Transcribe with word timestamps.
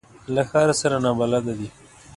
له 0.33 0.41
ښار 0.49 0.69
سره 0.81 0.95
نابلده 1.05 1.53
دي. 1.59 1.69